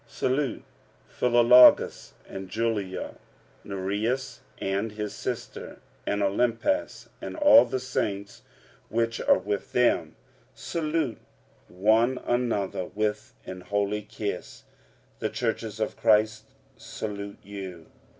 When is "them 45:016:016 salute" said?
9.73-11.17